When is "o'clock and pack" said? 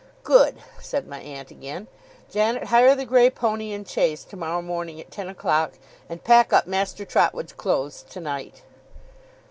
5.29-6.51